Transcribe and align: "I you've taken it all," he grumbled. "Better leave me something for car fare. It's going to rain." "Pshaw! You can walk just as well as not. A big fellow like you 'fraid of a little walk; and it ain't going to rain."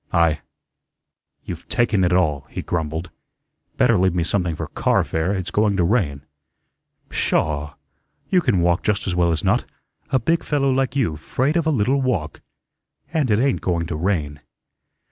"I 0.11 0.39
you've 1.43 1.67
taken 1.69 2.03
it 2.03 2.11
all," 2.11 2.47
he 2.49 2.63
grumbled. 2.63 3.11
"Better 3.77 3.99
leave 3.99 4.15
me 4.15 4.23
something 4.23 4.55
for 4.55 4.65
car 4.65 5.03
fare. 5.03 5.31
It's 5.31 5.51
going 5.51 5.77
to 5.77 5.83
rain." 5.83 6.25
"Pshaw! 7.09 7.75
You 8.31 8.41
can 8.41 8.61
walk 8.61 8.81
just 8.81 9.05
as 9.05 9.13
well 9.15 9.31
as 9.31 9.43
not. 9.43 9.65
A 10.09 10.17
big 10.17 10.43
fellow 10.43 10.71
like 10.71 10.95
you 10.95 11.17
'fraid 11.17 11.55
of 11.55 11.67
a 11.67 11.69
little 11.69 12.01
walk; 12.01 12.41
and 13.13 13.29
it 13.29 13.37
ain't 13.37 13.61
going 13.61 13.85
to 13.85 13.95
rain." 13.95 14.39